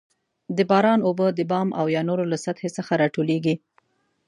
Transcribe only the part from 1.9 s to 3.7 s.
یا نورو له سطحې څخه راټولیږي.